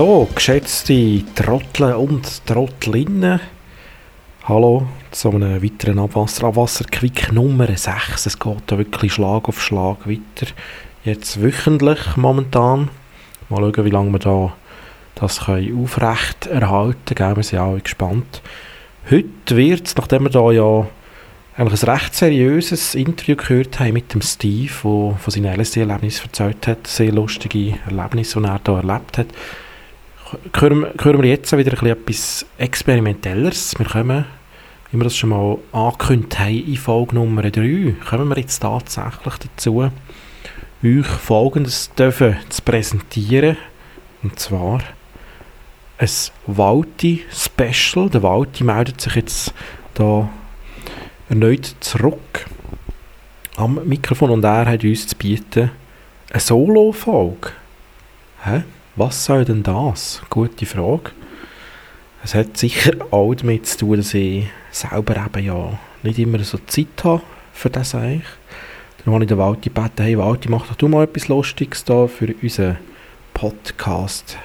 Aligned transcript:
So, 0.00 0.26
geschätzte 0.34 1.22
Trottel 1.34 1.92
und 1.92 2.46
Trottlinnen, 2.46 3.38
hallo 4.44 4.86
zu 5.10 5.28
einem 5.28 5.62
weiteren 5.62 5.98
Abwasser, 5.98 6.44
Abwasserquick 6.44 7.30
Nummer 7.32 7.66
6. 7.66 8.24
Es 8.24 8.38
geht 8.38 8.62
da 8.68 8.78
wirklich 8.78 9.12
Schlag 9.12 9.46
auf 9.46 9.62
Schlag 9.62 10.08
weiter. 10.08 10.50
Jetzt 11.04 11.42
wöchentlich 11.42 12.16
momentan. 12.16 12.88
Mal 13.50 13.58
schauen, 13.58 13.84
wie 13.84 13.90
lange 13.90 14.12
wir 14.12 14.18
da 14.20 14.54
das 15.16 15.40
können 15.40 15.84
aufrecht 15.84 16.46
erhalten 16.46 17.14
können. 17.14 17.36
Wir 17.36 17.42
sind 17.42 17.58
alle 17.58 17.80
gespannt. 17.80 18.40
Heute 19.10 19.54
wird 19.54 19.86
es, 19.86 19.96
nachdem 19.96 20.22
wir 20.22 20.30
da 20.30 20.50
ja 20.50 20.86
eigentlich 21.58 21.82
ein 21.82 21.90
recht 21.90 22.14
seriöses 22.14 22.94
Interview 22.94 23.36
gehört 23.36 23.78
haben 23.78 23.92
mit 23.92 24.14
dem 24.14 24.22
Steve, 24.22 24.72
der 24.82 25.18
von 25.18 25.18
seinem 25.26 25.60
LSD-Erlebnis 25.60 26.22
erzählt 26.22 26.66
hat, 26.68 26.86
sehr 26.86 27.12
lustige 27.12 27.74
Erlebnisse, 27.84 28.40
die 28.40 28.46
er 28.46 28.60
da 28.64 28.76
erlebt 28.78 29.18
hat, 29.18 29.26
hören, 30.54 30.86
hören 31.00 31.22
wir 31.22 31.30
jetzt 31.30 31.56
wieder 31.56 31.82
etwas 31.82 32.46
Experimentelleres. 32.58 33.74
Wir 33.78 33.86
kommen, 33.86 34.24
wie 34.90 34.96
wir 34.96 35.04
das 35.04 35.16
schon 35.16 35.30
mal 35.30 35.58
angekündigt 35.72 36.38
haben, 36.38 36.66
in 36.66 36.76
Folge 36.76 37.14
Nummer 37.14 37.42
3, 37.42 37.94
kommen 38.08 38.28
wir 38.28 38.38
jetzt 38.38 38.60
tatsächlich 38.60 39.34
dazu, 39.34 39.90
euch 40.82 41.06
Folgendes 41.06 41.90
dürfen 41.94 42.36
zu 42.48 42.62
präsentieren. 42.62 43.56
Und 44.22 44.38
zwar 44.38 44.80
ein 45.98 46.08
Walti-Special. 46.46 48.08
Der 48.10 48.22
Walti 48.22 48.64
meldet 48.64 49.00
sich 49.00 49.14
jetzt 49.14 49.54
da 49.94 50.28
erneut 51.28 51.74
zurück 51.80 52.46
am 53.56 53.80
Mikrofon 53.84 54.30
und 54.30 54.44
er 54.44 54.66
hat 54.66 54.84
uns 54.84 55.06
zu 55.06 55.16
bieten 55.16 55.70
eine 56.30 56.40
Solo-Folge. 56.40 57.50
Hä? 58.44 58.62
Was 58.96 59.24
soll 59.24 59.44
denn 59.44 59.62
das? 59.62 60.20
Gute 60.30 60.66
Frage. 60.66 61.12
Es 62.24 62.34
hat 62.34 62.56
sicher 62.56 62.92
auch 63.10 63.34
damit 63.34 63.66
zu 63.66 63.78
tun, 63.78 63.98
dass 63.98 64.14
ich 64.14 64.46
selber 64.70 65.16
eben 65.16 65.44
ja 65.44 65.78
nicht 66.02 66.18
immer 66.18 66.38
so 66.40 66.58
Zeit 66.66 67.04
habe 67.04 67.22
für 67.52 67.70
das 67.70 67.94
eigentlich. 67.94 68.26
Dann 69.04 69.14
habe 69.14 69.24
ich 69.24 69.28
den 69.28 69.38
Walti 69.38 69.70
gebeten, 69.70 70.02
hey 70.02 70.18
Walti, 70.18 70.50
mach 70.50 70.66
doch 70.66 70.74
du 70.74 70.88
mal 70.88 71.04
etwas 71.04 71.28
Lustiges 71.28 71.84
da 71.84 72.06
für 72.06 72.34
unseren 72.42 72.78
Podcast. 73.32 74.36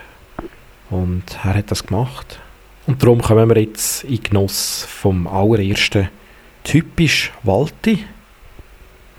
Und 0.89 1.23
er 1.43 1.55
hat 1.55 1.71
das 1.71 1.85
gemacht. 1.85 2.39
Und 2.87 3.01
darum 3.01 3.21
kommen 3.21 3.49
wir 3.49 3.61
jetzt 3.61 4.03
in 4.03 4.21
Genuss 4.21 4.85
vom 4.87 5.27
allerersten 5.27 6.09
typisch 6.63 7.31
Walti. 7.43 8.05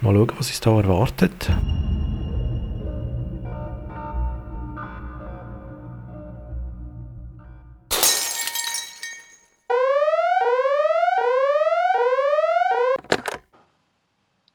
Mal 0.00 0.14
schauen, 0.14 0.32
was 0.38 0.48
uns 0.48 0.60
da 0.60 0.70
erwartet. 0.78 1.50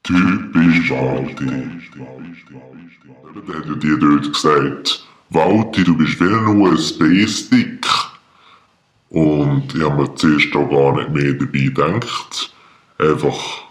Typisch 0.04 0.90
Walti. 0.90 1.46
Da 3.46 3.54
hat 3.54 3.66
ja 3.66 3.76
die 3.76 4.00
dort 4.00 4.34
gesagt, 4.34 5.06
Walti, 5.30 5.84
du 5.84 5.96
bist 5.96 6.20
wie 6.20 6.26
ein 6.26 6.62
USB-Stick. 6.62 7.86
Und 9.10 9.76
ich 9.76 9.82
habe 9.84 10.04
mir 10.04 10.16
zuerst 10.16 10.56
auch 10.56 10.70
gar 10.70 10.96
nicht 10.96 11.10
mehr 11.12 11.34
dabei 11.34 11.60
gedacht. 11.60 12.54
Einfach 12.98 13.64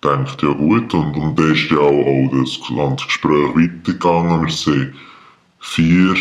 gedacht, 0.00 0.42
ja 0.42 0.52
gut. 0.52 0.94
Und, 0.94 1.16
und 1.16 1.38
dann 1.38 1.52
ist 1.52 1.70
ja 1.70 1.78
auch, 1.78 2.06
auch 2.06 2.30
das 2.32 2.76
ganze 2.76 3.06
Gespräch 3.06 3.56
weitergegangen. 3.56 4.46
Wir 4.46 4.52
sind 4.52 4.94
vier, 5.60 6.14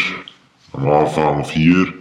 am 0.73 0.88
Anfang 0.88 1.45
vier, 1.45 1.94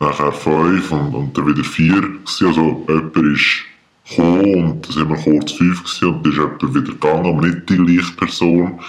nachher 0.00 0.32
fünf 0.32 0.92
und, 0.92 1.14
und 1.14 1.36
dann 1.36 1.46
wieder 1.48 1.64
vier. 1.64 2.02
Also 2.40 2.84
jemand 2.88 3.16
ist 3.16 3.64
gekommen 4.08 4.54
und 4.54 4.86
dann 4.86 4.92
sind 4.92 5.08
wir 5.08 5.16
kurz 5.16 5.52
fünf 5.52 5.82
gewesen, 5.82 6.08
und 6.08 6.24
dann 6.24 6.32
ist 6.32 6.38
jemand 6.38 6.74
wieder 6.74 6.92
gegangen, 6.92 7.26
aber 7.26 7.46
nicht 7.46 7.68
die 7.68 7.76
gleiche 7.76 8.12
Person. 8.16 8.80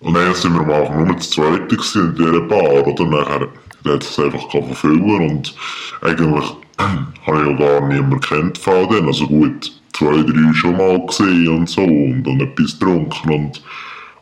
Und 0.00 0.14
dann 0.14 0.34
sind 0.34 0.54
wir 0.54 0.60
am 0.60 0.70
Anfang 0.70 1.06
nur 1.06 1.16
das 1.16 1.30
Zweite 1.30 1.76
gewesen 1.76 2.08
in 2.08 2.14
dieser 2.14 2.40
Bar, 2.42 2.86
oder? 2.86 3.06
Nachher 3.06 3.48
hat 3.92 4.02
es 4.02 4.18
einfach 4.18 4.50
verfüllen 4.50 5.30
und 5.30 5.54
eigentlich 6.02 6.54
habe 7.26 7.40
ich 7.40 7.46
ja 7.46 7.52
gar 7.52 7.88
niemanden 7.88 8.20
kennt 8.20 8.58
von 8.58 8.88
denen. 8.88 9.06
Also 9.06 9.26
gut, 9.26 9.72
zwei, 9.94 10.22
drei 10.22 10.52
schon 10.52 10.76
mal 10.76 11.04
gesehen 11.06 11.48
und 11.48 11.68
so 11.68 11.82
und 11.82 12.24
dann 12.24 12.40
etwas 12.40 12.78
getrunken 12.78 13.30
und 13.30 13.62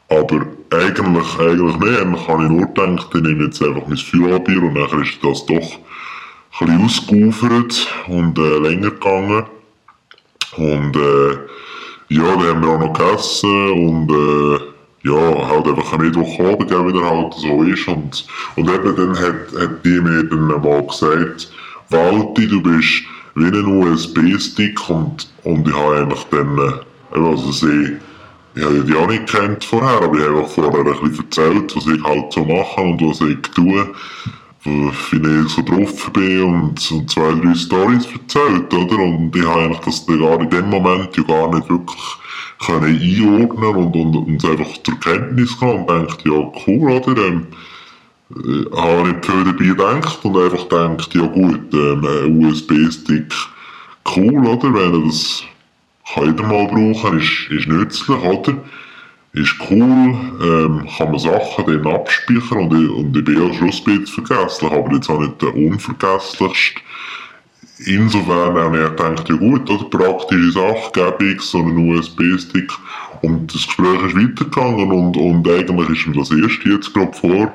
aber 0.09 0.47
eigentlich, 0.71 1.39
eigentlich 1.39 1.79
nicht. 1.79 2.01
Eigentlich 2.01 2.29
habe 2.29 2.45
ich 2.45 2.51
nur 2.51 2.67
gedacht, 2.67 3.09
ich 3.15 3.23
nehme 3.23 3.45
jetzt 3.45 3.63
einfach 3.63 3.87
mein 3.87 3.97
Füllbier 3.97 4.63
und 4.63 4.75
dann 4.75 5.03
ist 5.03 5.19
das 5.23 5.47
doch 5.47 5.79
ein 6.61 6.67
bisschen 6.67 6.85
ausgeufert 6.85 7.89
und 8.09 8.39
äh, 8.39 8.59
länger 8.59 8.91
gegangen. 8.91 9.45
Und 10.56 10.97
äh, 10.97 11.32
ja, 12.09 12.22
dann 12.22 12.42
haben 12.42 12.62
wir 12.62 12.69
auch 12.69 12.81
noch 12.81 12.92
gegessen 12.92 13.70
und 13.72 14.10
äh, 14.10 14.75
ja, 15.09 15.48
halt 15.48 15.66
einfach 15.66 15.92
am 15.92 16.00
Mittwochabend 16.00 16.72
auch 16.72 16.87
wieder 16.87 17.04
halt 17.04 17.34
so 17.34 17.62
ist. 17.62 17.88
Und, 17.88 18.26
und 18.56 18.70
eben 18.70 18.97
dann 18.97 19.19
hat, 19.19 19.60
hat 19.60 19.84
die 19.84 20.00
mir 20.00 20.25
dann 20.25 20.47
mal 20.47 20.87
gesagt, 20.87 21.53
Walti, 21.91 22.48
du 22.48 22.62
bist 22.62 23.04
wie 23.34 23.47
ein 23.47 23.66
USB-Stick 23.66 24.88
und, 24.88 25.28
und 25.44 25.69
ich 25.69 25.75
habe 25.75 25.97
eigentlich 25.97 26.25
dann, 26.31 26.59
äh, 26.59 27.19
also 27.19 27.53
sie, 27.53 27.97
ich 28.54 28.62
habe 28.65 28.84
die 28.84 28.94
auch 28.94 29.09
nicht 29.09 29.26
kennt 29.26 29.65
vorher, 29.65 30.03
aber 30.03 30.16
ich 30.16 30.25
habe 30.25 30.38
einfach 30.38 30.50
vorher 30.50 30.81
ein 30.81 31.10
bisschen 31.10 31.25
erzählt, 31.25 31.76
was 31.76 31.86
ich 31.86 32.03
halt 32.04 32.32
so 32.32 32.44
mache 32.44 32.81
und 32.81 33.00
was 33.03 33.21
ich 33.21 33.42
tue 33.54 33.86
wie 34.65 35.43
ich 35.43 35.49
so 35.49 35.63
drauf 35.63 36.11
bin 36.13 36.43
und, 36.43 36.91
und 36.91 37.11
zwei, 37.11 37.35
drei 37.35 37.55
Storys 37.55 38.07
erzählt, 38.07 38.73
oder? 38.73 38.99
Und 38.99 39.35
ich 39.37 39.45
habe 39.45 39.63
eigentlich 39.63 39.81
das 39.81 40.07
gar 40.07 40.41
in 40.41 40.51
dem 40.51 40.71
Moment 40.71 41.17
ja 41.17 41.23
gar 41.23 41.55
nicht 41.55 41.69
wirklich 41.69 42.17
können 42.61 43.01
einordnen 43.01 43.77
und, 43.77 43.97
und, 43.97 44.17
und 44.17 44.45
einfach 44.45 44.83
zur 44.83 45.01
Kenntnis 45.01 45.59
genommen 45.59 45.81
und 45.81 45.91
denkt, 45.91 46.25
ja 46.25 46.53
cool, 46.67 46.91
oder? 46.91 47.27
Ähm, 47.27 47.47
äh, 48.31 48.77
habe 48.77 49.09
nicht 49.09 49.27
viel 49.27 49.45
dabei 49.45 49.65
gedacht 49.65 50.25
und 50.25 50.37
einfach 50.37 50.65
denkt, 50.69 51.15
ja 51.15 51.27
gut, 51.27 51.75
ähm, 51.75 52.07
ein 52.07 52.45
USB-Stick, 52.45 53.35
cool, 54.17 54.47
oder? 54.47 54.73
Wenn 54.73 54.95
er 54.95 55.07
das 55.07 55.45
kann 56.13 56.27
jeder 56.27 56.43
mal 56.45 56.67
brauchen, 56.67 57.19
ist, 57.19 57.51
ist 57.51 57.69
nützlich, 57.69 58.09
oder? 58.09 58.57
Ist 59.34 59.56
cool, 59.69 60.17
ähm, 60.43 60.87
kann 60.97 61.11
man 61.11 61.19
Sachen 61.19 61.67
dann 61.67 61.87
abspeichern 61.87 62.71
und 62.71 62.83
ich, 62.83 62.91
und 62.91 63.17
ich 63.17 63.25
bin 63.25 63.34
ja 63.34 63.53
schon 63.53 63.71
ein 63.71 64.06
vergesslich, 64.06 64.71
aber 64.71 64.95
jetzt 64.95 65.11
auch 65.11 65.21
nicht 65.21 65.43
der 65.43 65.55
unvergesslichste. 65.55 66.81
Insofern 67.87 68.55
habe 68.55 68.77
ich 68.77 68.91
gedacht, 68.91 69.28
ja 69.28 69.34
gut, 69.34 69.69
oder? 69.69 69.84
Praktische 69.87 70.53
Sache, 70.53 70.93
gebe 71.19 71.33
ich 71.33 71.41
so 71.41 71.59
einen 71.59 71.91
USB-Stick 71.91 72.72
und 73.22 73.53
das 73.53 73.67
Gespräch 73.67 74.03
ist 74.06 74.17
weitergegangen 74.17 74.93
und, 74.93 75.17
und 75.17 75.49
eigentlich 75.49 75.91
ist 75.91 76.06
mir 76.06 76.16
das 76.16 76.31
erste 76.31 76.69
jetzt 76.69 76.95
gerade 76.95 77.12
vor, 77.12 77.53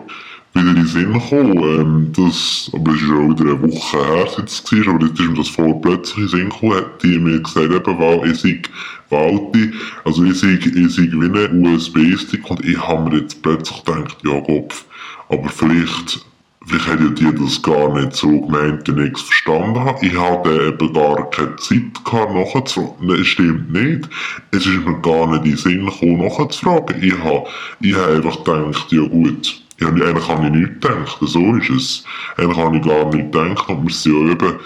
wieder 0.53 0.69
in 0.69 0.75
den 0.75 0.87
Sinn 0.87 1.13
gekommen. 1.13 1.57
Ähm, 1.57 2.11
das, 2.15 2.71
aber 2.73 2.91
es 2.91 3.01
ist 3.01 3.09
auch 3.09 3.29
wieder 3.29 3.51
eine 3.51 3.61
Woche 3.61 3.97
her, 3.97 4.27
seit 4.35 4.47
es 4.47 4.63
war, 4.71 4.95
aber 4.95 5.05
jetzt 5.05 5.19
ist 5.19 5.29
mir 5.29 5.37
das 5.37 5.49
voll 5.49 5.75
plötzlich 5.81 6.17
in 6.17 6.23
den 6.23 6.29
Sinn 6.29 6.49
gekommen, 6.49 6.75
hat 6.75 7.03
die 7.03 7.19
mir 7.19 7.39
gesagt, 7.39 7.71
eben, 7.71 7.99
weil 7.99 8.31
ich 8.31 8.39
sei 8.39 8.61
Walti, 9.09 9.71
also 10.05 10.23
ich 10.23 10.39
sei, 10.39 10.59
ich 10.61 10.95
sei 10.95 11.09
wie 11.11 11.39
ein 11.39 11.65
USB-Stick 11.65 12.49
und 12.49 12.63
ich 12.65 12.77
habe 12.77 13.09
mir 13.09 13.21
jetzt 13.21 13.41
plötzlich 13.41 13.83
gedacht, 13.83 14.17
ja 14.23 14.39
Kopf, 14.41 14.85
aber 15.29 15.49
vielleicht, 15.49 16.25
vielleicht 16.65 16.87
hätte 16.87 17.11
die 17.11 17.35
das 17.35 17.61
gar 17.61 17.93
nicht 17.93 18.15
so 18.15 18.41
gemeint, 18.41 18.87
wenn 18.87 19.07
ich 19.07 19.13
es 19.13 19.21
verstanden 19.21 19.79
habe. 19.79 20.05
Ich 20.05 20.17
hatte 20.17 20.73
eben 20.73 20.93
gar 20.93 21.29
keine 21.29 21.55
Zeit 21.57 22.03
gehabt, 22.03 22.33
nachzufragen. 22.33 23.07
Nein, 23.07 23.25
stimmt 23.25 23.71
nicht. 23.71 24.09
Es 24.51 24.65
ist 24.65 24.85
mir 24.85 24.99
gar 25.01 25.27
nicht 25.27 25.45
in 25.45 25.51
den 25.51 25.57
Sinn 25.57 25.85
gekommen, 25.85 26.25
nachzufragen. 26.25 27.01
Ich 27.01 27.17
habe, 27.17 27.47
ich 27.81 27.95
habe 27.95 28.15
einfach 28.15 28.43
gedacht, 28.43 28.91
ja 28.91 29.01
gut, 29.01 29.61
ja, 29.79 29.87
eigentlich 29.87 30.27
habe 30.27 30.45
ich 30.47 30.51
nicht 30.53 30.81
gedacht, 30.81 31.17
so 31.21 31.55
ist 31.55 31.69
es. 31.69 32.03
Eigentlich 32.37 32.57
habe 32.57 32.77
ich 32.77 32.83
gar 32.83 33.05
nicht 33.13 33.31
gedacht 33.31 33.69
und 33.69 33.87
wir 33.87 33.93
sind 33.93 34.27
ja 34.27 34.31
eben 34.31 34.59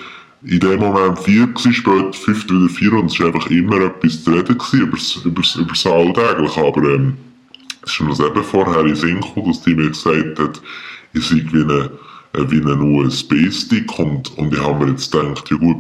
in 0.46 0.60
dem 0.60 0.80
Moment 0.80 1.20
vier 1.20 1.48
gewesen, 1.48 1.74
später 1.74 2.14
fünf 2.14 2.50
wieder 2.50 2.70
vier 2.70 2.94
und 2.94 3.12
es 3.12 3.20
war 3.20 3.28
einfach 3.28 3.50
immer 3.50 3.82
etwas 3.82 4.24
zu 4.24 4.32
reden 4.32 4.58
übers, 4.74 5.56
übers 5.56 5.86
Alltägliche, 5.86 6.62
aber 6.62 6.84
ähm, 6.84 7.18
es 7.86 7.94
ist 7.94 8.02
mir 8.02 8.10
das 8.10 8.20
eben 8.20 8.44
vorher 8.44 8.86
in 8.86 8.96
Sinn 8.96 9.22
gekommen, 9.22 9.48
dass 9.48 9.62
die 9.62 9.76
mir 9.76 9.90
gesagt 9.90 10.40
hat, 10.40 10.62
ich 11.14 11.28
sei 11.28 11.46
wie 11.52 11.62
ein 11.62 11.90
wie 12.34 12.62
ein 12.62 12.82
USB-Stick 12.96 14.00
und, 14.00 14.36
und 14.38 14.54
ich 14.54 14.60
habe 14.60 14.86
mir 14.86 14.92
jetzt 14.92 15.12
gedacht, 15.12 15.50
ja 15.52 15.58
gut, 15.58 15.78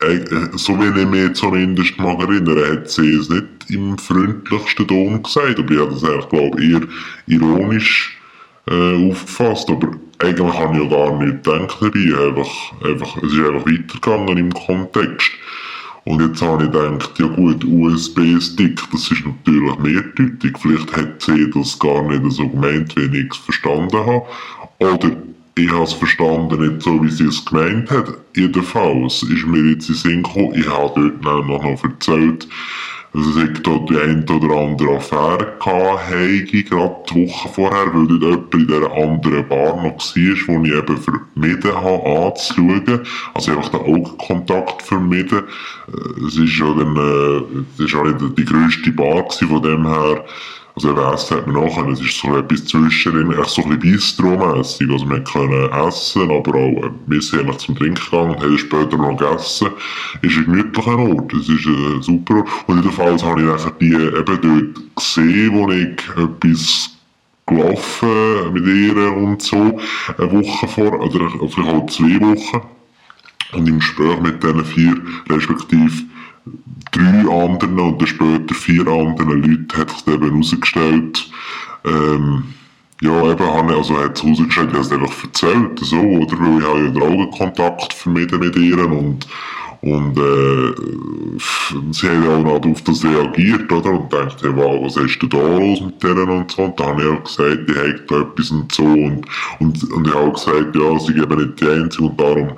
äh, 0.00 0.20
so 0.54 0.72
wie 0.80 1.00
ich 1.00 1.06
mich 1.06 1.34
zumindest 1.34 1.98
mag 1.98 2.20
erinnern, 2.20 2.72
hat 2.72 2.90
sie 2.90 3.14
es 3.14 3.28
nicht 3.28 3.44
im 3.68 3.98
freundlichsten 3.98 4.88
Ton 4.88 5.22
gesagt, 5.22 5.58
aber 5.58 5.70
ich 5.70 5.80
habe 5.80 5.92
das 5.92 6.04
eigentlich, 6.04 6.28
glaube 6.30 6.62
ich, 6.62 6.70
eher 6.70 6.82
ironisch 7.26 8.13
äh, 8.70 9.10
aufgefasst, 9.10 9.68
aber 9.70 9.92
eigentlich 10.18 10.58
habe 10.58 10.76
ich 10.76 10.82
ja 10.82 10.88
gar 10.88 11.18
nicht 11.18 11.44
gedacht 11.44 11.76
dabei, 11.80 12.28
einfach, 12.28 12.72
einfach, 12.84 13.16
es 13.18 13.32
ist 13.32 13.38
einfach 13.38 13.66
weitergegangen 13.66 14.38
im 14.38 14.52
Kontext. 14.52 15.30
Und 16.04 16.20
jetzt 16.20 16.42
habe 16.42 16.64
ich 16.64 16.70
gedacht, 16.70 17.18
ja 17.18 17.26
gut, 17.26 17.64
USB-Stick, 17.64 18.80
das 18.92 19.10
ist 19.10 19.24
natürlich 19.24 19.78
mehrdeutig, 19.78 20.58
vielleicht 20.58 20.94
hat 20.94 21.22
sie 21.22 21.50
das 21.50 21.78
gar 21.78 22.02
nicht 22.02 22.30
so 22.32 22.46
gemeint, 22.48 22.94
wie 22.96 23.18
ich 23.18 23.30
es 23.30 23.38
verstanden 23.38 23.96
habe. 23.96 24.22
Oder 24.80 25.16
ich 25.56 25.70
habe 25.70 25.84
es 25.84 25.92
verstanden, 25.94 26.60
nicht 26.60 26.82
so, 26.82 27.02
wie 27.02 27.10
sie 27.10 27.24
es 27.24 27.44
gemeint 27.44 27.90
hat. 27.90 28.18
Jedenfalls 28.34 29.22
ist 29.22 29.46
mir 29.46 29.70
jetzt 29.70 29.88
in 29.88 29.94
Sinn 29.94 30.22
gekommen, 30.22 30.52
ich 30.54 30.68
habe 30.68 30.92
dort 30.94 31.22
noch, 31.22 31.46
noch 31.46 31.74
erzählt, 33.14 33.36
dass 33.36 33.36
ich 33.36 33.62
da 33.62 33.78
die 33.78 33.96
eine 33.96 34.24
oder 34.24 34.56
andere 34.56 34.96
Affäre 34.96 35.56
hatte, 35.60 36.62
gerade 36.64 36.96
die 37.10 37.28
Woche 37.28 37.48
vorher, 37.48 37.94
weil 37.94 38.18
dort 38.18 38.22
jemand 38.22 38.54
in 38.54 38.66
dieser 38.66 38.92
anderen 38.92 39.48
Bar 39.48 39.76
noch 39.76 39.84
war, 39.84 40.48
wo 40.48 40.64
ich 40.64 40.72
eben 40.72 40.96
vermieden 40.96 41.74
habe 41.74 42.26
anzuschauen. 42.26 43.00
Also 43.34 43.52
einfach 43.52 43.68
den 43.70 43.80
Augenkontakt 43.80 44.82
vermieden. 44.82 45.44
Äh, 45.88 46.26
es 46.26 46.36
ist 46.36 46.58
ja 46.58 46.66
dann, 46.66 46.96
äh, 46.96 47.60
es 47.78 47.86
ist 47.86 47.94
auch 47.94 48.04
nicht 48.04 48.38
die 48.38 48.44
grösste 48.44 48.92
Bar 48.92 49.22
gewesen, 49.22 49.48
von 49.48 49.62
dem 49.62 49.86
her, 49.86 50.24
also 50.76 50.90
eben 50.90 51.14
Essen 51.14 51.36
hat 51.36 51.46
man 51.46 51.64
nachher, 51.64 51.86
es 51.88 52.00
ist 52.00 52.18
so 52.18 52.36
etwas 52.36 52.64
zwischen, 52.64 53.30
echt 53.30 53.50
so 53.50 53.62
ein 53.62 53.78
bisschen 53.78 53.78
Bistro-mässig. 53.78 54.90
Also 54.90 55.08
wir 55.08 55.22
können 55.22 55.70
essen, 55.86 56.22
aber 56.22 56.54
auch, 56.54 56.90
wir 57.06 57.22
sind 57.22 57.40
eigentlich 57.40 57.58
zum 57.58 57.76
Trinken 57.76 58.04
gegangen 58.10 58.40
haben 58.40 58.58
später 58.58 58.96
noch 58.96 59.16
gegessen. 59.16 59.68
Es 60.20 60.32
ist 60.32 60.38
ein 60.38 60.44
gemütlicher 60.46 60.98
Ort, 60.98 61.32
es 61.32 61.48
ist 61.48 61.66
ein 61.66 62.02
super 62.02 62.38
Ort. 62.38 62.48
Und 62.66 62.76
jedenfalls 62.78 63.22
habe 63.22 63.40
ich 63.40 63.46
nachher 63.46 63.70
die 63.80 63.92
eben 63.92 64.24
dort 64.24 64.96
gesehen, 64.96 65.52
wo 65.54 65.70
ich 65.70 66.00
etwas 66.16 66.90
gelaufen 67.46 68.52
mit 68.52 68.66
ihr 68.66 69.12
und 69.12 69.42
so, 69.42 69.78
eine 70.18 70.32
Woche 70.32 70.66
vor, 70.66 71.00
oder 71.00 71.30
vielleicht 71.30 71.70
auch 71.70 71.86
zwei 71.86 72.20
Wochen. 72.20 72.62
Und 73.52 73.68
im 73.68 73.78
Gespräch 73.78 74.20
mit 74.20 74.42
diesen 74.42 74.64
vier, 74.64 74.96
respektive 75.30 75.92
drei 76.92 77.20
anderen 77.30 77.78
und 77.78 78.00
dann 78.00 78.06
später 78.08 78.54
vier 78.54 78.86
anderen 78.86 79.42
Leuten 79.42 79.76
hat 79.76 79.90
sich 79.90 80.06
eben 80.06 80.30
herausgestellt, 80.30 81.30
ähm, 81.84 82.44
ja, 83.00 83.30
eben, 83.30 83.44
habe, 83.44 83.76
also 83.76 83.98
hat 83.98 84.16
es 84.16 84.22
herausgestellt, 84.22 84.70
ich 84.70 84.74
habe 84.74 84.86
es 84.86 84.92
einfach 84.92 85.24
erzählt, 85.24 85.78
so, 85.80 85.96
oder? 85.96 86.38
Weil 86.38 86.58
ich 86.58 86.66
habe 86.66 86.84
ja 86.84 86.90
den 86.90 87.02
Augenkontakt 87.02 87.92
vermieden 87.92 88.40
mit 88.40 88.56
ihr 88.56 88.78
und, 88.78 89.26
und, 89.80 90.16
äh, 90.16 90.74
sie 91.90 92.08
haben 92.08 92.46
auch 92.46 92.60
noch 92.60 92.70
auf 92.70 92.82
das 92.82 93.04
reagiert, 93.04 93.70
oder? 93.70 93.90
Und 93.90 94.12
denkt, 94.12 94.36
hey, 94.42 94.52
was 94.54 94.96
hast 94.96 95.18
du 95.18 95.26
da 95.26 95.38
los 95.38 95.80
mit 95.80 96.02
denen 96.02 96.28
und 96.28 96.50
so? 96.50 96.62
Und 96.62 96.78
dann 96.78 96.86
habe 96.88 97.02
ich 97.02 97.08
auch 97.08 97.24
gesagt, 97.24 97.68
ich 97.68 97.76
habe 97.76 98.04
da 98.08 98.20
etwas 98.20 98.50
und 98.50 98.72
so 98.72 98.84
und, 98.84 99.26
und, 99.58 99.92
und 99.92 100.06
ich 100.06 100.14
habe 100.14 100.26
auch 100.26 100.34
gesagt, 100.34 100.76
ja, 100.76 100.98
sie 101.00 101.14
geben 101.14 101.38
nicht 101.38 101.60
die 101.60 101.68
Einzige 101.68 102.04
und 102.04 102.20
darum 102.20 102.52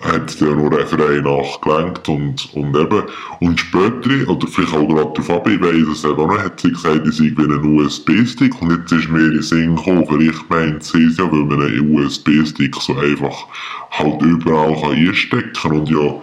hat 0.00 0.40
der 0.40 0.54
nur 0.54 0.72
für 0.86 1.06
eine 1.06 1.22
Nacht 1.22 1.60
gelenkt 1.62 2.08
und, 2.08 2.54
und 2.54 2.76
eben, 2.76 3.02
und 3.40 3.60
später, 3.60 4.28
oder 4.30 4.46
vielleicht 4.46 4.74
auch 4.74 4.88
gerade 4.88 5.20
auf 5.20 5.26
Fabi, 5.26 5.54
ich 5.54 5.60
weiss 5.60 5.98
es 5.98 6.04
eben 6.04 6.18
auch 6.18 6.26
noch, 6.26 6.38
hat 6.38 6.58
sie 6.58 6.72
gesagt, 6.72 7.06
ich 7.06 7.16
sei 7.16 7.32
wie 7.36 7.42
ein 7.42 7.64
USB-Stick 7.64 8.60
und 8.62 8.70
jetzt 8.70 8.92
ist 8.92 9.10
mir 9.10 9.30
in 9.30 9.42
Sinn 9.42 9.76
gekommen, 9.76 10.06
vielleicht 10.08 10.48
meint 10.48 10.82
sie 10.82 11.04
es 11.04 11.18
ja, 11.18 11.30
weil 11.30 11.44
man 11.44 11.60
einen 11.60 11.94
USB-Stick 11.94 12.74
so 12.76 12.96
einfach 12.96 13.46
halt 13.90 14.22
überall 14.22 14.80
kann 14.80 14.92
einstecken 14.92 15.52
kann 15.52 15.72
und 15.72 15.90
ja, 15.90 16.14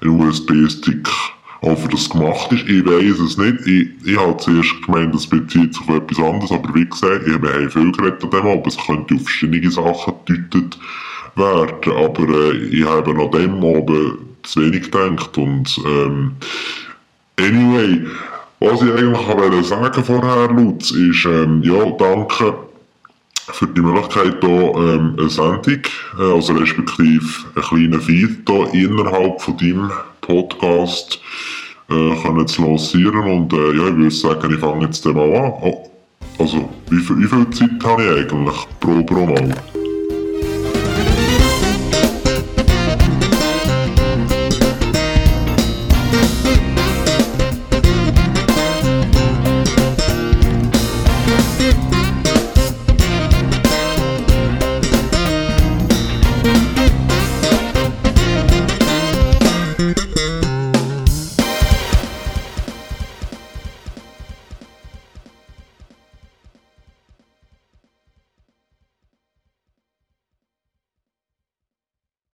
ein 0.00 0.08
USB-Stick 0.08 1.08
auch 1.60 1.76
für 1.76 1.88
das 1.88 2.08
gemacht 2.08 2.52
ist. 2.52 2.68
Ich 2.68 2.86
weiss 2.86 3.18
es 3.18 3.36
nicht. 3.36 3.66
Ich, 3.66 3.88
ich 4.06 4.16
habe 4.16 4.36
zuerst 4.36 4.80
gemeint, 4.86 5.14
das 5.14 5.26
bezieht 5.26 5.74
sich 5.74 5.88
auf 5.88 5.96
etwas 5.96 6.24
anderes, 6.24 6.52
aber 6.52 6.74
wie 6.74 6.86
gesagt, 6.86 7.26
ich 7.26 7.34
habe 7.34 7.70
viel 7.70 7.92
geredet 7.92 8.22
an 8.22 8.30
dem, 8.30 8.46
aber 8.46 8.66
es 8.66 8.76
könnte 8.78 9.16
auf 9.16 9.22
verschiedene 9.22 9.70
Sachen 9.70 10.14
gedeutet 10.24 10.78
werden. 11.38 11.92
Aber 11.92 12.28
äh, 12.28 12.56
ich 12.56 12.84
habe 12.84 13.14
noch 13.14 13.30
dem 13.30 13.62
oben 13.62 14.18
zu 14.42 14.60
wenig 14.60 14.90
gedacht. 14.90 15.36
Und 15.38 15.78
ähm, 15.86 16.32
anyway, 17.38 18.06
was 18.60 18.82
ich 18.82 18.92
eigentlich 18.92 19.28
wollte 19.28 19.64
sagen 19.64 20.04
vorher, 20.04 20.48
Lutz, 20.48 20.90
ist, 20.90 21.24
ähm, 21.26 21.62
ja, 21.62 21.90
danke 21.98 22.54
für 23.52 23.66
die 23.66 23.80
Möglichkeit, 23.80 24.36
hier 24.40 24.74
ähm, 24.76 25.16
eine 25.18 25.28
Sendung, 25.30 25.82
äh, 26.18 26.22
also 26.22 26.52
respektive 26.54 27.24
einen 27.54 27.64
kleinen 27.64 28.00
Feed 28.00 28.48
hier 28.72 28.90
innerhalb 28.90 29.40
von 29.40 29.56
deinem 29.56 29.90
Podcast 30.20 31.20
äh, 31.88 32.14
können 32.22 32.46
zu 32.46 32.62
lancieren. 32.62 33.18
Und 33.18 33.52
äh, 33.52 33.76
ja, 33.76 33.88
ich 33.88 33.96
würde 33.96 34.10
sagen, 34.10 34.52
ich 34.52 34.60
fange 34.60 34.84
jetzt 34.86 35.04
mal 35.06 35.36
an. 35.36 35.52
Oh, 35.62 35.90
also, 36.38 36.68
wie 36.90 37.00
viel, 37.00 37.18
wie 37.18 37.26
viel 37.26 37.50
Zeit 37.50 37.84
habe 37.84 38.02
ich 38.04 38.32
eigentlich 38.32 38.66
pro, 38.80 39.02
pro 39.02 39.26
Mal? 39.26 39.54